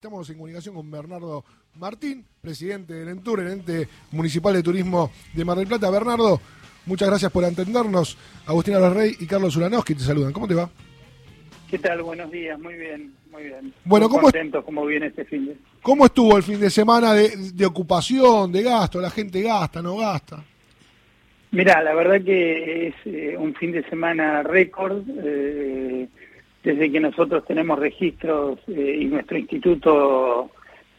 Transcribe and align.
Estamos 0.00 0.30
en 0.30 0.36
comunicación 0.36 0.74
con 0.74 0.90
Bernardo 0.90 1.44
Martín, 1.78 2.24
presidente 2.40 2.94
del 2.94 3.10
ENTUR, 3.10 3.40
el 3.40 3.48
ente 3.48 3.86
municipal 4.12 4.54
de 4.54 4.62
turismo 4.62 5.10
de 5.34 5.44
Mar 5.44 5.58
del 5.58 5.66
Plata. 5.66 5.90
Bernardo, 5.90 6.40
muchas 6.86 7.06
gracias 7.06 7.30
por 7.30 7.44
atendernos. 7.44 8.16
Agustín 8.46 8.76
Rey 8.94 9.14
y 9.20 9.26
Carlos 9.26 9.56
Ulanowski 9.56 9.94
te 9.94 10.00
saludan. 10.00 10.32
¿Cómo 10.32 10.48
te 10.48 10.54
va? 10.54 10.70
¿Qué 11.68 11.78
tal? 11.78 12.00
Buenos 12.00 12.30
días, 12.30 12.58
muy 12.58 12.76
bien, 12.76 13.12
muy 13.30 13.42
bien. 13.42 13.74
Bueno, 13.84 14.08
¿cómo, 14.08 14.22
contentos 14.22 14.64
cómo 14.64 14.86
viene 14.86 15.08
este 15.08 15.26
fin 15.26 15.44
de 15.44 15.56
¿Cómo 15.82 16.06
estuvo 16.06 16.34
el 16.38 16.44
fin 16.44 16.58
de 16.58 16.70
semana 16.70 17.12
de, 17.12 17.66
ocupación, 17.66 18.50
de 18.50 18.62
gasto? 18.62 19.02
¿La 19.02 19.10
gente 19.10 19.42
gasta, 19.42 19.82
no 19.82 19.98
gasta? 19.98 20.42
Mira, 21.50 21.82
la 21.82 21.92
verdad 21.92 22.24
que 22.24 22.86
es 22.86 22.94
eh, 23.04 23.36
un 23.36 23.54
fin 23.54 23.72
de 23.72 23.86
semana 23.90 24.42
récord. 24.44 25.02
Eh, 25.22 26.08
desde 26.62 26.92
que 26.92 27.00
nosotros 27.00 27.44
tenemos 27.46 27.78
registros 27.78 28.58
eh, 28.68 28.98
y 29.00 29.04
nuestro 29.06 29.38
instituto 29.38 30.50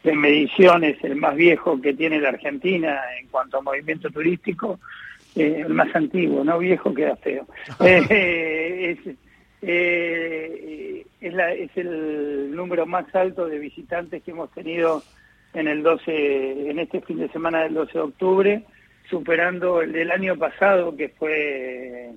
de 0.02 0.14
medición 0.14 0.82
es 0.82 1.02
el 1.04 1.16
más 1.16 1.36
viejo 1.36 1.80
que 1.80 1.94
tiene 1.94 2.20
la 2.20 2.30
Argentina 2.30 3.00
en 3.20 3.28
cuanto 3.28 3.58
a 3.58 3.62
movimiento 3.62 4.10
turístico, 4.10 4.80
eh, 5.36 5.62
el 5.64 5.72
más 5.72 5.94
antiguo, 5.94 6.42
no 6.42 6.58
viejo 6.58 6.92
queda 6.92 7.16
feo. 7.16 7.46
Eh, 9.64 10.26
es, 10.80 11.06
es, 11.20 11.32
la, 11.32 11.52
es, 11.52 11.70
el 11.76 12.50
número 12.50 12.84
más 12.84 13.14
alto 13.14 13.46
de 13.46 13.60
visitantes 13.60 14.20
que 14.24 14.32
hemos 14.32 14.50
tenido 14.50 15.04
en 15.54 15.68
el 15.68 15.84
12, 15.84 16.68
en 16.68 16.80
este 16.80 17.00
fin 17.02 17.20
de 17.20 17.28
semana 17.28 17.62
del 17.62 17.74
12 17.74 17.92
de 17.92 18.00
octubre, 18.00 18.64
superando 19.08 19.80
el 19.80 19.92
del 19.92 20.10
año 20.10 20.36
pasado 20.36 20.96
que 20.96 21.10
fue 21.10 22.10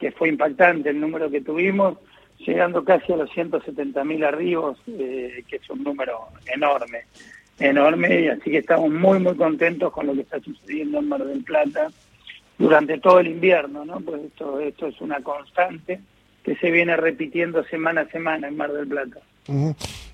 que 0.00 0.10
fue 0.10 0.30
impactante 0.30 0.88
el 0.88 0.98
número 0.98 1.30
que 1.30 1.42
tuvimos 1.42 1.98
llegando 2.46 2.84
casi 2.84 3.12
a 3.12 3.16
los 3.16 3.30
170.000 3.30 4.24
arribos, 4.26 4.78
eh, 4.86 5.44
que 5.48 5.56
es 5.56 5.70
un 5.70 5.82
número 5.82 6.28
enorme, 6.46 7.04
enorme, 7.58 8.22
y 8.22 8.28
así 8.28 8.50
que 8.50 8.58
estamos 8.58 8.90
muy, 8.90 9.18
muy 9.18 9.36
contentos 9.36 9.92
con 9.92 10.06
lo 10.06 10.14
que 10.14 10.22
está 10.22 10.40
sucediendo 10.40 10.98
en 10.98 11.08
Mar 11.08 11.24
del 11.24 11.44
Plata 11.44 11.88
durante 12.58 12.98
todo 12.98 13.20
el 13.20 13.28
invierno, 13.28 13.84
¿no? 13.84 14.00
Pues 14.00 14.22
esto, 14.22 14.60
esto 14.60 14.86
es 14.86 15.00
una 15.00 15.20
constante 15.22 16.00
que 16.42 16.56
se 16.56 16.70
viene 16.70 16.96
repitiendo 16.96 17.64
semana 17.64 18.02
a 18.02 18.08
semana 18.08 18.48
en 18.48 18.56
Mar 18.56 18.72
del 18.72 18.86
Plata. 18.86 19.20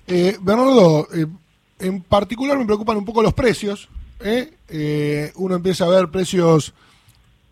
eh, 0.07 0.37
Bernardo, 0.41 1.07
eh, 1.13 1.25
en 1.79 2.01
particular 2.01 2.57
me 2.57 2.65
preocupan 2.65 2.97
un 2.97 3.05
poco 3.05 3.21
los 3.21 3.33
precios. 3.33 3.89
¿eh? 4.19 4.53
¿eh? 4.69 5.31
uno 5.35 5.55
empieza 5.55 5.85
a 5.85 5.89
ver 5.89 6.09
precios 6.09 6.73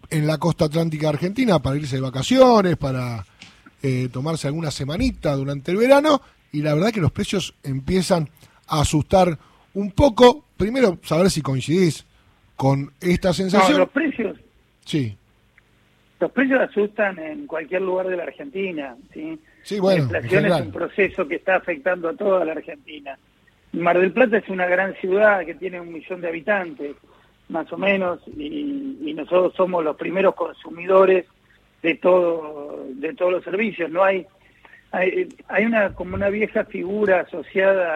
en 0.10 0.28
la 0.28 0.38
costa 0.38 0.66
atlántica 0.66 1.10
argentina 1.10 1.60
para 1.60 1.78
irse 1.78 1.96
de 1.96 2.02
vacaciones, 2.02 2.78
para 2.78 3.26
eh, 3.88 4.10
tomarse 4.12 4.48
alguna 4.48 4.72
semanita 4.72 5.36
durante 5.36 5.70
el 5.70 5.78
verano 5.78 6.20
y 6.52 6.64
la 6.64 6.74
verdad 6.74 6.90
que 6.92 7.02
los 7.02 7.12
precios 7.12 7.54
empiezan 7.62 8.28
a 8.68 8.82
asustar 8.82 9.38
un 9.76 9.92
poco. 9.92 10.44
Primero, 10.58 10.98
saber 11.04 11.30
si 11.30 11.44
coincidís 11.44 12.04
con 12.56 12.92
esta 13.00 13.32
sensación. 13.32 13.74
No, 13.74 13.78
los 13.78 13.90
precios. 13.90 14.40
Sí. 14.86 15.16
Los 16.20 16.32
precios 16.32 16.62
asustan 16.62 17.20
en 17.20 17.46
cualquier 17.46 17.84
lugar 17.84 18.08
de 18.08 18.18
la 18.18 18.24
Argentina. 18.24 18.96
¿sí? 19.14 19.40
Sí, 19.62 19.80
bueno, 19.80 20.12
la 20.12 20.18
inflación 20.18 20.46
es 20.48 20.62
un 20.62 20.72
proceso 20.72 21.28
que 21.28 21.36
está 21.36 21.58
afectando 21.58 22.10
a 22.10 22.16
toda 22.16 22.44
la 22.44 22.54
Argentina. 22.54 23.16
Mar 23.74 24.00
del 24.00 24.14
Plata 24.14 24.38
es 24.38 24.50
una 24.50 24.66
gran 24.66 24.96
ciudad 24.96 25.46
que 25.46 25.54
tiene 25.54 25.80
un 25.80 25.94
millón 25.94 26.22
de 26.22 26.30
habitantes, 26.30 26.96
más 27.50 27.72
o 27.72 27.78
menos, 27.78 28.20
y 28.36 29.14
nosotros 29.16 29.54
somos 29.56 29.84
los 29.84 29.96
primeros 29.96 30.34
consumidores 30.34 31.28
de 31.86 31.96
todo 31.96 32.84
de 32.96 33.14
todos 33.14 33.32
los 33.32 33.44
servicios 33.44 33.92
no 33.92 34.04
hay 34.04 34.26
hay, 34.92 35.66
una 35.66 35.94
como 35.94 36.16
una 36.16 36.30
vieja 36.30 36.66
figura 36.66 37.22
asociada 37.22 37.96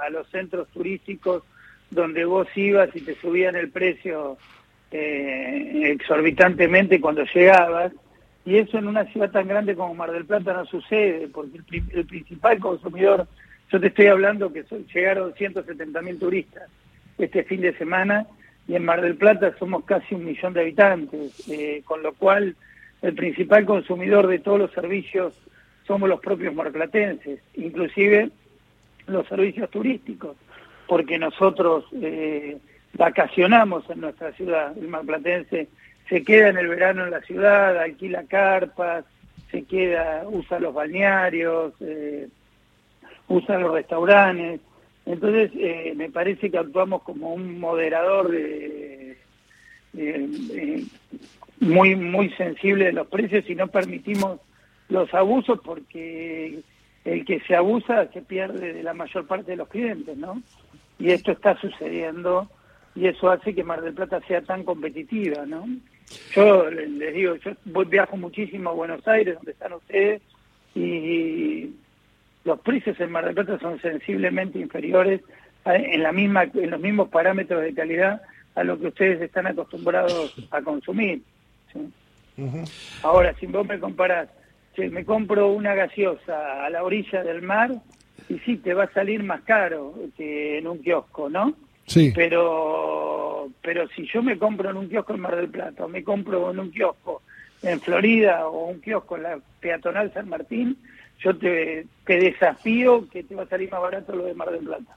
a, 0.00 0.08
los 0.10 0.28
centros 0.30 0.68
turísticos 0.68 1.42
donde 1.90 2.24
vos 2.24 2.48
ibas 2.56 2.88
y 2.94 3.00
te 3.02 3.14
subían 3.16 3.54
el 3.54 3.70
precio 3.70 4.36
eh, 4.90 5.90
exorbitantemente 5.92 7.00
cuando 7.00 7.24
llegabas 7.24 7.92
y 8.44 8.56
eso 8.56 8.78
en 8.78 8.88
una 8.88 9.04
ciudad 9.06 9.30
tan 9.30 9.46
grande 9.46 9.76
como 9.76 9.94
Mar 9.94 10.10
del 10.10 10.24
Plata 10.24 10.54
no 10.54 10.64
sucede 10.64 11.28
porque 11.28 11.58
el, 11.92 12.06
principal 12.06 12.58
consumidor 12.58 13.28
yo 13.70 13.80
te 13.80 13.88
estoy 13.88 14.06
hablando 14.06 14.52
que 14.52 14.64
son, 14.64 14.86
llegaron 14.86 15.34
170 15.34 16.02
mil 16.02 16.18
turistas 16.18 16.68
este 17.18 17.44
fin 17.44 17.60
de 17.60 17.76
semana 17.76 18.26
y 18.66 18.74
en 18.74 18.84
Mar 18.84 19.02
del 19.02 19.16
Plata 19.16 19.54
somos 19.58 19.84
casi 19.84 20.14
un 20.14 20.24
millón 20.24 20.54
de 20.54 20.62
habitantes 20.62 21.48
eh, 21.48 21.82
con 21.84 22.02
lo 22.02 22.12
cual 22.14 22.56
el 23.02 23.14
principal 23.14 23.64
consumidor 23.66 24.28
de 24.28 24.38
todos 24.38 24.58
los 24.58 24.72
servicios 24.72 25.34
somos 25.86 26.08
los 26.08 26.20
propios 26.20 26.54
marplatenses, 26.54 27.40
inclusive 27.54 28.30
los 29.06 29.26
servicios 29.26 29.68
turísticos, 29.70 30.36
porque 30.86 31.18
nosotros 31.18 31.84
eh, 32.00 32.56
vacacionamos 32.94 33.88
en 33.90 34.00
nuestra 34.00 34.32
ciudad, 34.32 34.76
el 34.78 34.88
marplatense 34.88 35.68
se 36.08 36.22
queda 36.22 36.48
en 36.48 36.58
el 36.58 36.68
verano 36.68 37.04
en 37.04 37.10
la 37.10 37.20
ciudad, 37.22 37.78
alquila 37.78 38.24
carpas, 38.24 39.04
se 39.50 39.64
queda, 39.64 40.24
usa 40.28 40.60
los 40.60 40.72
balnearios, 40.72 41.74
eh, 41.80 42.28
usa 43.28 43.58
los 43.58 43.72
restaurantes, 43.72 44.60
entonces 45.04 45.50
eh, 45.56 45.94
me 45.96 46.10
parece 46.10 46.50
que 46.50 46.58
actuamos 46.58 47.02
como 47.02 47.34
un 47.34 47.58
moderador 47.58 48.30
de, 48.30 49.01
muy 51.60 51.96
muy 51.96 52.30
sensible 52.30 52.86
de 52.86 52.92
los 52.92 53.06
precios 53.08 53.48
y 53.48 53.54
no 53.54 53.68
permitimos 53.68 54.40
los 54.88 55.12
abusos 55.14 55.60
porque 55.64 56.60
el 57.04 57.24
que 57.24 57.40
se 57.40 57.56
abusa 57.56 58.10
se 58.12 58.22
pierde 58.22 58.72
de 58.72 58.82
la 58.82 58.94
mayor 58.94 59.26
parte 59.26 59.52
de 59.52 59.56
los 59.56 59.68
clientes, 59.68 60.16
¿no? 60.16 60.42
Y 60.98 61.10
esto 61.10 61.32
está 61.32 61.58
sucediendo 61.60 62.48
y 62.94 63.06
eso 63.06 63.30
hace 63.30 63.54
que 63.54 63.64
Mar 63.64 63.82
del 63.82 63.94
Plata 63.94 64.20
sea 64.26 64.42
tan 64.42 64.64
competitiva, 64.64 65.46
¿no? 65.46 65.66
Yo 66.34 66.70
les 66.70 67.14
digo, 67.14 67.34
yo 67.36 67.84
viajo 67.86 68.16
muchísimo 68.16 68.70
a 68.70 68.74
Buenos 68.74 69.06
Aires, 69.08 69.36
donde 69.36 69.52
están 69.52 69.72
ustedes, 69.72 70.20
y 70.74 71.70
los 72.44 72.60
precios 72.60 73.00
en 73.00 73.10
Mar 73.10 73.24
del 73.24 73.34
Plata 73.34 73.58
son 73.58 73.80
sensiblemente 73.80 74.58
inferiores 74.58 75.22
en 75.64 76.02
la 76.02 76.12
misma 76.12 76.44
en 76.44 76.70
los 76.70 76.80
mismos 76.80 77.08
parámetros 77.08 77.62
de 77.62 77.74
calidad 77.74 78.22
a 78.54 78.64
lo 78.64 78.78
que 78.78 78.88
ustedes 78.88 79.20
están 79.20 79.46
acostumbrados 79.46 80.34
a 80.50 80.62
consumir. 80.62 81.22
Ahora, 83.02 83.34
si 83.38 83.46
vos 83.46 83.66
me 83.66 83.78
comparás, 83.78 84.28
si 84.74 84.88
me 84.88 85.04
compro 85.04 85.48
una 85.48 85.74
gaseosa 85.74 86.64
a 86.64 86.70
la 86.70 86.82
orilla 86.82 87.22
del 87.22 87.42
mar, 87.42 87.72
y 88.28 88.38
sí, 88.40 88.56
te 88.56 88.74
va 88.74 88.84
a 88.84 88.92
salir 88.92 89.22
más 89.22 89.42
caro 89.42 89.94
que 90.16 90.58
en 90.58 90.66
un 90.66 90.78
kiosco, 90.78 91.28
¿no? 91.28 91.54
Sí. 91.86 92.12
Pero, 92.14 93.50
pero 93.60 93.88
si 93.88 94.06
yo 94.06 94.22
me 94.22 94.38
compro 94.38 94.70
en 94.70 94.76
un 94.76 94.88
kiosco 94.88 95.14
en 95.14 95.20
Mar 95.20 95.36
del 95.36 95.48
Plata, 95.48 95.84
o 95.84 95.88
me 95.88 96.04
compro 96.04 96.50
en 96.50 96.60
un 96.60 96.70
kiosco 96.70 97.22
en 97.62 97.80
Florida, 97.80 98.48
o 98.48 98.66
un 98.66 98.80
kiosco 98.80 99.16
en 99.16 99.22
la 99.24 99.38
peatonal 99.60 100.12
San 100.12 100.28
Martín, 100.28 100.76
yo 101.18 101.36
te, 101.36 101.86
te 102.04 102.18
desafío 102.18 103.08
que 103.08 103.22
te 103.22 103.34
va 103.34 103.42
a 103.42 103.48
salir 103.48 103.70
más 103.70 103.80
barato 103.80 104.14
lo 104.14 104.24
de 104.24 104.34
Mar 104.34 104.50
del 104.50 104.64
Plata. 104.64 104.96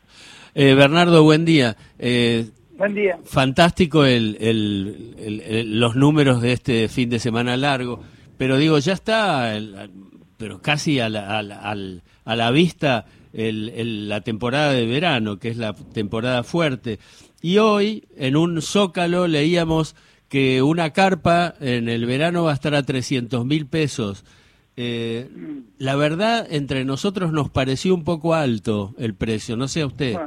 Eh, 0.54 0.74
Bernardo, 0.74 1.24
buen 1.24 1.46
día. 1.46 1.76
Eh, 2.00 2.46
Buen 2.78 2.94
día. 2.94 3.18
Fantástico 3.24 4.06
el, 4.06 4.38
el, 4.40 5.80
los 5.80 5.96
números 5.96 6.42
de 6.42 6.52
este 6.52 6.90
fin 6.90 7.10
de 7.10 7.20
semana 7.20 7.56
largo, 7.56 8.02
pero 8.38 8.58
digo, 8.58 8.78
ya 8.80 8.94
está, 8.94 9.58
pero 10.38 10.62
casi 10.62 11.00
a 11.00 11.08
la, 11.08 11.40
a 11.40 12.36
la, 12.36 12.52
vista 12.52 13.06
la 13.34 14.22
temporada 14.22 14.74
de 14.74 14.86
verano, 14.86 15.40
que 15.40 15.50
es 15.50 15.58
la 15.58 15.74
temporada 15.74 16.44
fuerte. 16.44 17.00
Y 17.42 17.60
hoy, 17.60 18.04
en 18.18 18.36
un 18.36 18.62
zócalo, 18.62 19.28
leíamos 19.28 19.96
que 20.28 20.62
una 20.62 20.92
carpa 20.92 21.54
en 21.62 21.88
el 21.88 22.06
verano 22.06 22.44
va 22.44 22.52
a 22.52 22.56
estar 22.56 22.76
a 22.76 22.84
300 22.84 23.46
mil 23.46 23.68
pesos. 23.68 24.26
Eh, 24.76 25.30
la 25.78 25.96
verdad, 25.96 26.46
entre 26.50 26.84
nosotros 26.84 27.32
nos 27.32 27.50
pareció 27.50 27.96
un 27.96 28.04
poco 28.04 28.34
alto 28.34 28.94
el 28.98 29.14
precio, 29.14 29.56
no 29.56 29.70
sé 29.70 29.82
a 29.82 29.88
usted. 29.88 30.18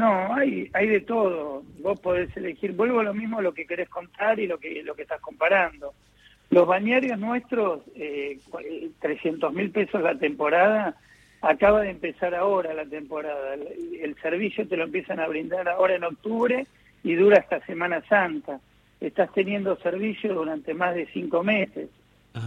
No, 0.00 0.34
hay, 0.34 0.70
hay 0.72 0.86
de 0.88 1.00
todo. 1.02 1.62
Vos 1.82 2.00
podés 2.00 2.34
elegir. 2.34 2.72
Vuelvo 2.72 3.00
a 3.00 3.04
lo 3.04 3.12
mismo 3.12 3.42
lo 3.42 3.52
que 3.52 3.66
querés 3.66 3.90
contar 3.90 4.40
y 4.40 4.46
lo 4.46 4.56
que, 4.58 4.82
lo 4.82 4.94
que 4.94 5.02
estás 5.02 5.20
comparando. 5.20 5.92
Los 6.48 6.66
bañarios 6.66 7.18
nuestros, 7.18 7.82
eh, 7.94 8.38
300 8.98 9.52
mil 9.52 9.70
pesos 9.70 10.00
la 10.00 10.14
temporada, 10.14 10.96
acaba 11.42 11.82
de 11.82 11.90
empezar 11.90 12.34
ahora 12.34 12.72
la 12.72 12.86
temporada. 12.86 13.52
El, 13.54 14.16
servicio 14.22 14.66
te 14.66 14.78
lo 14.78 14.84
empiezan 14.84 15.20
a 15.20 15.28
brindar 15.28 15.68
ahora 15.68 15.96
en 15.96 16.04
octubre 16.04 16.66
y 17.04 17.14
dura 17.14 17.38
hasta 17.40 17.60
Semana 17.66 18.02
Santa. 18.08 18.58
Estás 19.02 19.30
teniendo 19.34 19.76
servicio 19.76 20.32
durante 20.32 20.72
más 20.72 20.94
de 20.94 21.08
cinco 21.12 21.44
meses. 21.44 21.90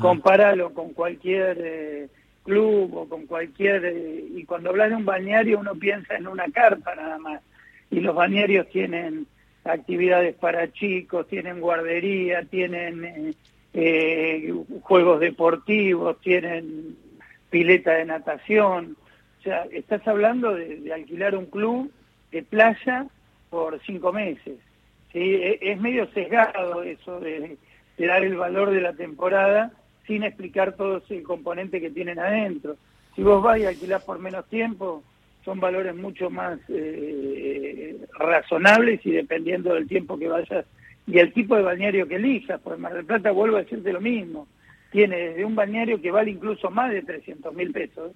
Compáralo 0.01 0.73
con 0.73 0.93
cualquier... 0.93 1.57
Eh, 1.61 2.07
club 2.43 2.95
o 2.95 3.09
con 3.09 3.25
cualquier... 3.25 3.85
Eh, 3.85 4.25
y 4.35 4.43
cuando 4.45 4.69
hablas 4.69 4.89
de 4.89 4.95
un 4.95 5.05
balneario 5.05 5.59
uno 5.59 5.75
piensa 5.75 6.15
en 6.15 6.27
una 6.27 6.49
carpa 6.51 6.95
nada 6.95 7.17
más. 7.17 7.41
Y 7.89 7.99
los 7.99 8.15
balnearios 8.15 8.69
tienen 8.69 9.27
actividades 9.63 10.35
para 10.35 10.71
chicos, 10.71 11.27
tienen 11.27 11.59
guardería, 11.61 12.43
tienen 12.43 13.05
eh, 13.05 13.33
eh, 13.73 14.53
juegos 14.81 15.19
deportivos, 15.19 16.19
tienen 16.21 16.97
pileta 17.49 17.93
de 17.93 18.05
natación. 18.05 18.97
O 19.39 19.43
sea, 19.43 19.65
estás 19.71 20.07
hablando 20.07 20.53
de, 20.53 20.91
alquilar 20.93 21.35
un 21.35 21.45
club 21.45 21.91
de 22.31 22.43
playa 22.43 23.07
por 23.49 23.79
cinco 23.85 24.11
meses. 24.11 24.57
¿sí? 25.11 25.19
E, 25.19 25.59
es, 25.61 25.79
medio 25.79 26.07
sesgado 26.11 26.83
eso 26.83 27.19
de, 27.19 27.57
dar 27.97 28.23
el 28.23 28.35
valor 28.35 28.71
de 28.71 28.81
la 28.81 28.93
temporada 28.93 29.71
sin 30.07 30.23
explicar 30.23 30.75
todo 30.75 30.97
ese 30.97 31.23
componente 31.23 31.81
que 31.81 31.89
tienen 31.89 32.19
adentro. 32.19 32.77
Si 33.15 33.23
vos 33.23 33.41
vas 33.41 33.59
y 33.59 33.65
alquilás 33.65 34.03
por 34.03 34.19
menos 34.19 34.45
tiempo, 34.47 35.03
son 35.45 35.59
valores 35.59 35.95
mucho 35.95 36.29
más 36.29 36.59
eh, 36.69 37.97
razonables 38.17 39.05
y 39.05 39.11
dependiendo 39.11 39.73
del 39.73 39.87
tiempo 39.87 40.17
que 40.17 40.27
vayas 40.27 40.65
y 41.05 41.19
el 41.19 41.33
tipo 41.33 41.55
de 41.55 41.63
balneario 41.63 42.07
que 42.07 42.15
elijas. 42.15 42.59
Pues 42.63 42.79
Mar 42.79 42.93
del 42.93 43.05
Plata, 43.05 43.31
vuelvo 43.31 43.57
a 43.57 43.63
decirte 43.63 43.93
lo 43.93 44.01
mismo, 44.01 44.47
tiene 44.91 45.17
desde 45.17 45.45
un 45.45 45.55
balneario 45.55 46.01
que 46.01 46.11
vale 46.11 46.31
incluso 46.31 46.69
más 46.69 46.91
de 46.91 47.01
300 47.01 47.53
mil 47.53 47.71
pesos 47.71 48.13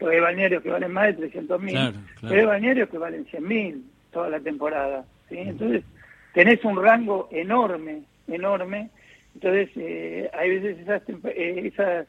porque 0.00 0.16
hay 0.16 0.22
balnearios 0.22 0.62
que 0.62 0.70
valen 0.70 0.92
más 0.92 1.08
de 1.08 1.28
300 1.28 1.60
mil, 1.60 1.78
pero 2.22 2.40
hay 2.40 2.46
balnearios 2.46 2.88
que 2.88 2.98
valen 2.98 3.26
100 3.26 3.46
mil 3.46 3.84
toda 4.10 4.30
la 4.30 4.40
temporada. 4.40 5.04
¿sí? 5.28 5.36
Entonces, 5.36 5.84
tenés 6.32 6.64
un 6.64 6.82
rango 6.82 7.28
enorme, 7.30 8.02
enorme. 8.26 8.88
Entonces, 9.34 9.70
eh, 9.76 10.30
hay 10.32 10.58
veces 10.58 10.78
esas, 10.80 11.02
eh, 11.08 11.70
esas, 11.72 12.06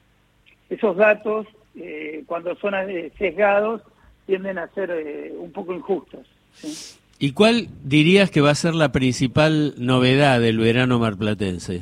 esos 0.69 0.97
datos, 0.97 1.47
eh, 1.75 2.23
cuando 2.25 2.55
son 2.55 2.73
sesgados, 3.17 3.81
tienden 4.25 4.57
a 4.57 4.67
ser 4.69 5.33
un 5.37 5.51
poco 5.51 5.73
injustos. 5.73 6.27
¿sí? 6.53 6.97
¿Y 7.19 7.33
cuál 7.33 7.67
dirías 7.83 8.31
que 8.31 8.41
va 8.41 8.49
a 8.49 8.55
ser 8.55 8.73
la 8.73 8.91
principal 8.91 9.75
novedad 9.77 10.41
del 10.41 10.57
verano 10.57 10.97
marplatense? 10.97 11.81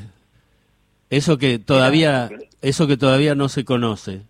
Eso 1.10 1.38
que 1.38 1.60
todavía, 1.60 2.30
eso 2.62 2.88
que 2.88 2.98
todavía 2.98 3.36
no 3.36 3.48
se 3.48 3.64
conoce. 3.64 4.22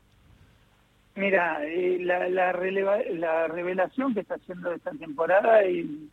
Mira, 1.16 1.60
eh, 1.66 1.98
la, 2.00 2.30
la, 2.30 2.54
la, 2.54 3.48
revelación 3.48 4.14
que 4.14 4.22
está 4.22 4.36
haciendo 4.36 4.72
esta 4.72 4.92
temporada 4.92 5.56
hay 5.56 6.08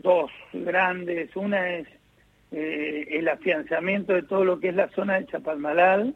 dos 0.00 0.30
grandes. 0.52 1.34
Una 1.34 1.70
es 1.70 1.88
eh, 2.52 3.06
el 3.10 3.28
afianzamiento 3.28 4.12
de 4.12 4.22
todo 4.22 4.44
lo 4.44 4.60
que 4.60 4.68
es 4.68 4.74
la 4.74 4.88
zona 4.90 5.18
de 5.18 5.26
Chapalmalal, 5.26 6.14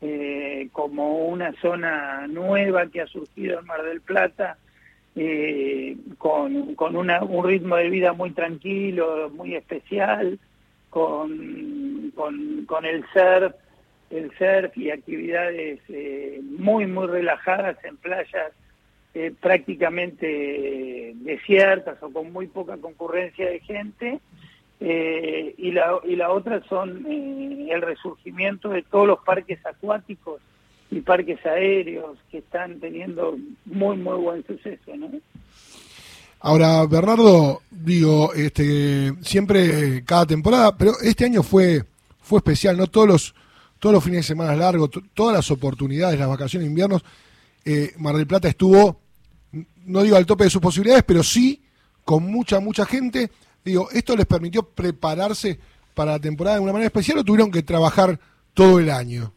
eh, 0.00 0.68
como 0.72 1.26
una 1.26 1.52
zona 1.60 2.26
nueva 2.28 2.86
que 2.86 3.00
ha 3.00 3.06
surgido 3.06 3.60
en 3.60 3.66
Mar 3.66 3.82
del 3.82 4.00
Plata, 4.00 4.58
con, 6.18 6.76
con 6.76 6.94
una, 6.94 7.24
un 7.24 7.44
ritmo 7.44 7.74
de 7.74 7.90
vida 7.90 8.12
muy 8.12 8.30
tranquilo, 8.30 9.28
muy 9.30 9.56
especial, 9.56 10.38
con, 10.90 12.12
con, 12.14 12.64
con 12.66 12.84
el 12.84 13.04
ser 13.12 13.52
el 14.10 14.30
surf 14.38 14.76
y 14.76 14.90
actividades 14.90 15.80
eh, 15.88 16.40
muy, 16.42 16.86
muy 16.86 17.06
relajadas 17.06 17.76
en 17.84 17.96
playas 17.96 18.52
eh, 19.14 19.32
prácticamente 19.40 21.12
desiertas 21.16 22.02
o 22.02 22.10
con 22.10 22.32
muy 22.32 22.46
poca 22.46 22.76
concurrencia 22.78 23.50
de 23.50 23.60
gente. 23.60 24.20
Eh, 24.80 25.54
y, 25.58 25.72
la, 25.72 25.98
y 26.04 26.14
la 26.14 26.30
otra 26.30 26.62
son 26.68 27.04
el 27.06 27.82
resurgimiento 27.82 28.68
de 28.68 28.82
todos 28.82 29.08
los 29.08 29.18
parques 29.24 29.58
acuáticos 29.66 30.40
y 30.90 31.00
parques 31.00 31.44
aéreos 31.44 32.16
que 32.30 32.38
están 32.38 32.78
teniendo 32.80 33.36
muy, 33.64 33.96
muy 33.96 34.16
buen 34.16 34.46
suceso. 34.46 34.96
¿no? 34.96 35.10
Ahora, 36.40 36.86
Bernardo, 36.86 37.62
digo, 37.70 38.32
este, 38.34 39.12
siempre 39.22 40.04
cada 40.04 40.26
temporada, 40.26 40.76
pero 40.76 40.92
este 41.02 41.24
año 41.24 41.42
fue, 41.42 41.82
fue 42.20 42.38
especial, 42.38 42.76
¿no? 42.76 42.86
Todos 42.86 43.08
los 43.08 43.34
todos 43.78 43.94
los 43.94 44.02
fines 44.02 44.18
de 44.18 44.34
semana 44.34 44.56
largos, 44.56 44.90
todas 45.14 45.36
las 45.36 45.50
oportunidades, 45.50 46.18
las 46.18 46.28
vacaciones 46.28 46.68
inviernos, 46.68 47.04
eh, 47.64 47.92
Mar 47.98 48.16
del 48.16 48.26
Plata 48.26 48.48
estuvo, 48.48 49.00
no 49.86 50.02
digo 50.02 50.16
al 50.16 50.26
tope 50.26 50.44
de 50.44 50.50
sus 50.50 50.60
posibilidades, 50.60 51.04
pero 51.06 51.22
sí 51.22 51.62
con 52.04 52.24
mucha, 52.24 52.60
mucha 52.60 52.86
gente. 52.86 53.30
Digo, 53.64 53.88
¿esto 53.92 54.16
les 54.16 54.26
permitió 54.26 54.62
prepararse 54.62 55.58
para 55.94 56.12
la 56.12 56.18
temporada 56.18 56.56
de 56.56 56.62
una 56.62 56.72
manera 56.72 56.86
especial 56.86 57.18
o 57.18 57.24
tuvieron 57.24 57.50
que 57.50 57.62
trabajar 57.62 58.18
todo 58.54 58.78
el 58.78 58.90
año? 58.90 59.32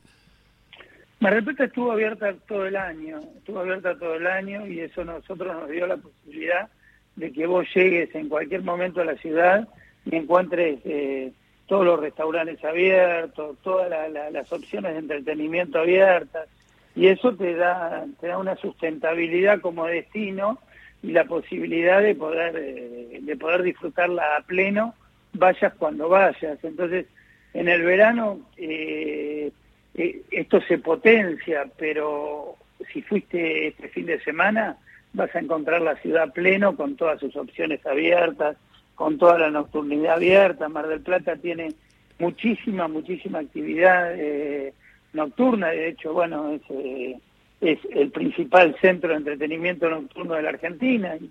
Del 1.19 1.43
Plata 1.43 1.65
estuvo 1.65 1.91
abierta 1.91 2.33
todo 2.47 2.65
el 2.65 2.75
año, 2.75 3.19
estuvo 3.37 3.59
abierta 3.59 3.97
todo 3.97 4.15
el 4.15 4.25
año 4.25 4.65
y 4.65 4.79
eso 4.79 5.03
nosotros 5.03 5.55
nos 5.55 5.69
dio 5.69 5.85
la 5.85 5.97
posibilidad 5.97 6.69
de 7.15 7.31
que 7.31 7.45
vos 7.45 7.67
llegues 7.75 8.13
en 8.15 8.27
cualquier 8.27 8.63
momento 8.63 9.01
a 9.01 9.05
la 9.05 9.15
ciudad 9.17 9.67
y 10.05 10.15
encuentres 10.15 10.79
eh, 10.83 11.31
todos 11.67 11.85
los 11.85 11.99
restaurantes 11.99 12.63
abiertos, 12.65 13.57
todas 13.61 13.89
las 14.11 14.51
opciones 14.51 14.93
de 14.93 14.99
entretenimiento 14.99 15.79
abiertas, 15.79 16.47
y 16.95 17.07
eso 17.07 17.33
te 17.35 17.55
da, 17.55 18.05
te 18.19 18.27
da 18.27 18.37
una 18.37 18.55
sustentabilidad 18.55 19.61
como 19.61 19.85
destino 19.85 20.59
y 21.03 21.11
la 21.11 21.25
posibilidad 21.25 22.01
de 22.01 22.15
poder, 22.15 22.55
eh, 22.57 23.19
de 23.21 23.35
poder 23.37 23.63
disfrutarla 23.63 24.37
a 24.37 24.41
pleno, 24.43 24.93
vayas 25.33 25.73
cuando 25.75 26.09
vayas. 26.09 26.63
Entonces, 26.63 27.05
en 27.53 27.67
el 27.67 27.83
verano 27.83 28.39
eh, 28.57 29.51
eh, 29.95 30.21
esto 30.31 30.61
se 30.61 30.77
potencia, 30.77 31.65
pero 31.77 32.55
si 32.91 33.01
fuiste 33.01 33.67
este 33.67 33.89
fin 33.89 34.05
de 34.05 34.21
semana, 34.21 34.77
vas 35.13 35.33
a 35.35 35.39
encontrar 35.39 35.81
la 35.81 35.95
ciudad 35.97 36.33
pleno 36.33 36.75
con 36.75 36.95
todas 36.95 37.19
sus 37.19 37.35
opciones 37.35 37.85
abiertas, 37.85 38.57
con 38.95 39.17
toda 39.17 39.37
la 39.37 39.49
nocturnidad 39.49 40.15
abierta. 40.15 40.69
Mar 40.69 40.87
del 40.87 41.01
Plata 41.01 41.35
tiene 41.35 41.73
muchísima, 42.19 42.87
muchísima 42.87 43.39
actividad 43.39 44.13
eh, 44.15 44.73
nocturna. 45.13 45.69
De 45.69 45.89
hecho, 45.89 46.13
bueno, 46.13 46.53
es, 46.53 46.61
eh, 46.69 47.17
es 47.61 47.79
el 47.91 48.09
principal 48.09 48.75
centro 48.81 49.11
de 49.11 49.17
entretenimiento 49.17 49.89
nocturno 49.89 50.33
de 50.33 50.41
la 50.41 50.49
Argentina. 50.49 51.15
Y, 51.15 51.29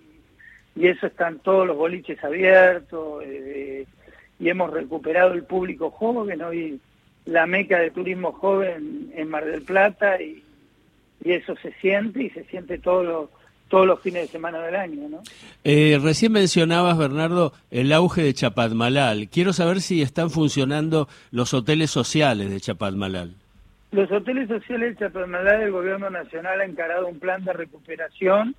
eso 0.87 1.09
están 1.09 1.41
todos 1.41 1.67
los 1.67 1.77
boliches 1.77 2.23
abiertos. 2.25 3.23
Eh, 3.27 3.85
y 4.39 4.49
hemos 4.49 4.71
recuperado 4.73 5.35
el 5.35 5.45
público 5.45 5.91
joven. 5.91 6.41
Hoy 6.43 6.81
la 7.27 7.47
meca 7.47 7.79
de 7.79 7.91
turismo 7.91 8.33
joven 8.33 9.13
en 9.15 9.29
Mar 9.29 9.45
del 9.45 9.63
Plata 9.63 10.21
y, 10.21 10.43
eso 11.23 11.55
se 11.61 11.75
siente 11.83 12.23
y 12.23 12.31
se 12.31 12.45
siente 12.45 12.79
todo 12.79 13.03
lo 13.03 13.31
todos 13.69 13.87
los 13.87 14.01
fines 14.01 14.23
de 14.23 14.29
semana 14.29 14.61
del 14.63 14.75
año. 14.75 15.09
¿no? 15.09 15.23
Eh, 15.63 16.01
recién 16.03 16.33
mencionabas, 16.33 16.99
Bernardo, 16.99 17.53
el 17.71 17.93
auge 17.93 18.21
de 18.21 18.35
Chapadmalal. 18.35 19.29
Quiero 19.29 19.53
saber 19.53 19.81
si 19.81 20.03
están 20.03 20.31
funcionando 20.31 21.09
los 21.31 21.55
hoteles 21.55 21.91
sociales 21.91 22.51
de 22.51 22.61
Chapadmalal. 22.61 23.37
Los 23.93 24.11
hoteles 24.13 24.49
sociales 24.49 24.97
de 24.99 25.07
Chapadmalal, 25.07 25.63
el 25.63 25.73
Gobierno 25.73 26.11
Nacional 26.11 26.61
ha 26.61 26.65
encarado 26.65 27.09
un 27.09 27.19
plan 27.19 27.45
de 27.45 27.53
recuperación. 27.53 28.55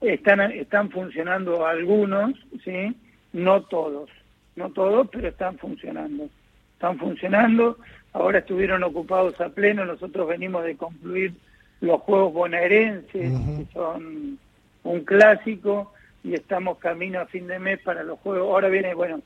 Están, 0.00 0.40
están 0.52 0.90
funcionando 0.90 1.66
algunos, 1.66 2.34
¿sí? 2.64 2.94
no 3.32 3.62
todos, 3.62 4.10
no 4.54 4.70
todos, 4.70 5.08
pero 5.10 5.28
están 5.28 5.58
funcionando. 5.58 6.28
Están 6.74 6.98
funcionando, 6.98 7.78
ahora 8.12 8.40
estuvieron 8.40 8.82
ocupados 8.84 9.40
a 9.40 9.48
pleno, 9.48 9.84
nosotros 9.84 10.28
venimos 10.28 10.62
de 10.64 10.76
concluir 10.76 11.32
los 11.80 12.00
Juegos 12.02 12.32
Bonaerenses, 12.32 13.12
que 13.12 13.66
son 13.72 14.38
un 14.84 15.00
clásico 15.04 15.92
y 16.22 16.34
estamos 16.34 16.78
camino 16.78 17.20
a 17.20 17.26
fin 17.26 17.46
de 17.46 17.58
mes 17.58 17.80
para 17.80 18.02
los 18.04 18.18
juegos. 18.20 18.48
Ahora 18.48 18.68
viene, 18.68 18.94
bueno, 18.94 19.20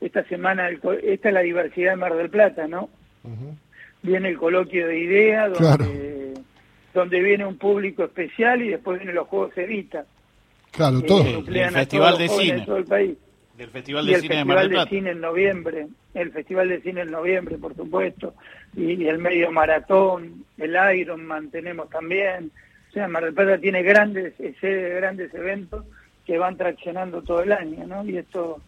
esta 0.00 0.24
semana, 0.24 0.68
esta 0.68 1.28
es 1.28 1.34
la 1.34 1.40
diversidad 1.40 1.92
de 1.92 1.96
Mar 1.96 2.14
del 2.14 2.28
Plata, 2.28 2.66
¿no? 2.66 2.90
Viene 4.06 4.28
el 4.28 4.38
coloquio 4.38 4.86
de 4.86 4.98
ideas, 4.98 5.58
donde, 5.58 6.34
donde 6.94 7.20
viene 7.20 7.44
un 7.44 7.58
público 7.58 8.04
especial 8.04 8.62
y 8.62 8.68
después 8.68 8.98
vienen 8.98 9.16
los 9.16 9.28
Juegos 9.28 9.56
Evita. 9.58 10.04
Claro, 10.70 11.02
todo. 11.02 11.24
el 11.24 11.70
Festival 11.70 12.18
de 12.18 12.28
Cine. 12.28 12.60
todo 12.64 12.76
el 12.76 12.84
país. 12.84 13.16
Del 13.56 13.70
Festival 13.70 14.06
de 14.06 14.20
Cine 14.20 14.36
de 14.36 14.44
Mar 14.44 14.60
del 14.60 14.70
Plata. 14.70 14.90
Cine 14.90 15.10
en 15.10 15.20
noviembre, 15.20 15.86
el 16.14 16.30
Festival 16.30 16.68
de 16.68 16.80
Cine 16.82 17.00
en 17.02 17.10
noviembre, 17.10 17.56
por 17.56 17.74
supuesto, 17.74 18.34
y 18.76 19.06
el 19.06 19.18
medio 19.18 19.50
maratón, 19.50 20.44
el 20.58 20.76
Iron 20.98 21.50
tenemos 21.50 21.88
también, 21.88 22.52
sea, 22.96 23.08
Mar 23.08 23.24
del 23.24 23.34
Plata 23.34 23.58
tiene 23.58 23.82
grandes, 23.82 24.32
de 24.38 24.94
grandes 24.96 25.32
eventos 25.34 25.84
que 26.24 26.38
van 26.38 26.56
traccionando 26.56 27.22
todo 27.22 27.42
el 27.42 27.52
año, 27.52 27.86
¿no? 27.86 28.04
Y 28.06 28.16
esto 28.16 28.60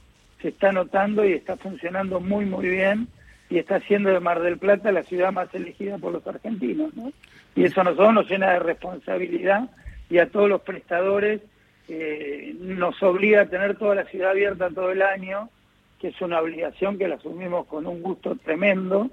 se 0.43 0.49
está 0.49 0.71
notando 0.71 1.25
y 1.25 1.33
está 1.33 1.57
funcionando 1.57 2.21
muy, 2.21 2.45
muy 2.45 2.69
bien 2.69 3.09
y 3.51 3.59
está 3.59 3.77
haciendo 3.77 4.11
de 4.11 4.21
Mar 4.21 4.41
del 4.43 4.59
Plata 4.59 4.93
la 4.93 5.03
ciudad 5.05 5.33
más 5.33 5.53
elegida 5.55 5.99
por 5.99 6.13
los 6.13 6.27
argentinos, 6.27 6.95
¿no? 6.95 7.13
Y 7.55 7.65
eso 7.65 7.81
a 7.81 7.85
nosotros 7.85 8.15
nos 8.15 8.31
llena 8.31 8.53
de 8.53 8.59
responsabilidad 8.59 9.71
y 10.11 10.19
a 10.19 10.31
todos 10.31 10.49
los 10.49 10.61
prestadores 10.61 11.41
eh, 11.89 12.55
nos 12.61 13.03
obliga 13.03 13.43
a 13.43 13.47
tener 13.47 13.77
toda 13.79 13.95
la 13.95 14.05
ciudad 14.05 14.31
abierta 14.31 14.69
todo 14.71 14.91
el 14.91 15.03
año, 15.03 15.49
que 15.99 16.09
es 16.09 16.21
una 16.21 16.41
obligación 16.41 16.99
que 16.99 17.09
la 17.09 17.17
asumimos 17.17 17.67
con 17.67 17.87
un 17.87 18.03
gusto 18.03 18.37
tremendo, 18.45 19.11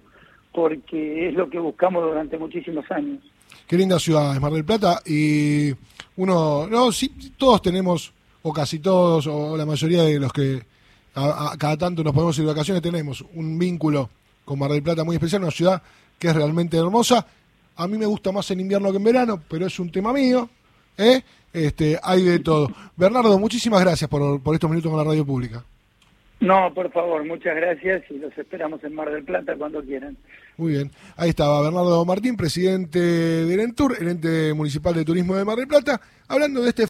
porque 0.54 1.30
es 1.30 1.34
lo 1.34 1.50
que 1.50 1.60
buscamos 1.60 2.04
durante 2.04 2.38
muchísimos 2.38 2.90
años. 2.92 3.20
Qué 3.68 3.78
linda 3.78 3.98
ciudad 4.00 4.36
es 4.36 4.42
Mar 4.42 4.52
del 4.52 4.66
Plata. 4.66 5.02
Y 5.06 5.74
uno, 6.18 6.68
no, 6.68 6.92
sí, 6.92 7.12
todos 7.38 7.62
tenemos, 7.62 8.14
o 8.44 8.54
casi 8.54 8.80
todos, 8.80 9.28
o 9.28 9.58
la 9.58 9.66
mayoría 9.66 10.04
de 10.04 10.20
los 10.20 10.32
que 10.32 10.62
cada 11.14 11.78
tanto 11.78 12.04
nos 12.04 12.14
podemos 12.14 12.38
ir 12.38 12.44
de 12.44 12.52
vacaciones, 12.52 12.84
tenemos 12.84 13.24
un 13.34 13.58
vínculo 13.58 14.10
con 14.46 14.60
Mar 14.60 14.72
del 14.72 14.84
Plata 14.84 15.04
muy 15.04 15.16
especial, 15.16 15.42
una 15.42 15.52
ciudad 15.52 15.82
que 16.18 16.28
es 16.28 16.36
realmente 16.36 16.78
hermosa. 16.78 17.26
A 17.76 17.88
mí 17.88 17.98
me 17.98 18.06
gusta 18.06 18.32
más 18.32 18.50
en 18.52 18.62
invierno 18.62 18.92
que 18.92 18.98
en 18.98 19.04
verano, 19.04 19.42
pero 19.50 19.66
es 19.66 19.78
un 19.80 19.92
tema 19.92 20.14
mío. 20.14 20.50
¿eh? 20.98 21.22
Este, 21.52 22.00
hay 22.02 22.24
de 22.24 22.40
todo. 22.40 22.70
Bernardo, 22.96 23.38
muchísimas 23.38 23.82
gracias 23.82 24.10
por, 24.10 24.42
por 24.42 24.54
estos 24.54 24.70
minutos 24.70 24.90
con 24.90 24.98
la 24.98 25.10
radio 25.10 25.26
pública. 25.26 25.64
No, 26.40 26.74
por 26.74 26.92
favor, 26.92 27.26
muchas 27.26 27.56
gracias 27.56 28.04
y 28.10 28.18
los 28.18 28.38
esperamos 28.38 28.84
en 28.84 28.94
Mar 28.94 29.10
del 29.10 29.24
Plata 29.24 29.56
cuando 29.58 29.82
quieran. 29.82 30.18
Muy 30.58 30.74
bien. 30.74 30.92
Ahí 31.16 31.30
estaba 31.30 31.62
Bernardo 31.62 32.04
Martín, 32.06 32.36
presidente 32.36 33.00
del 33.00 33.60
ENTUR, 33.60 33.96
el 34.00 34.10
ente 34.10 34.54
municipal 34.54 34.94
de 34.94 35.06
turismo 35.06 35.36
de 35.36 35.46
Mar 35.46 35.58
del 35.58 35.68
Plata, 35.68 36.00
hablando 36.28 36.62
de 36.62 36.70
este 36.70 36.84